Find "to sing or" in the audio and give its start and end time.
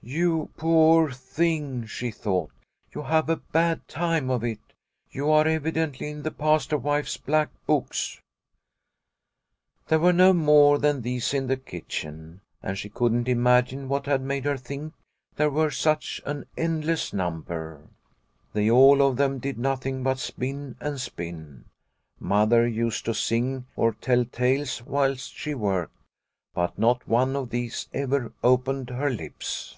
23.04-23.92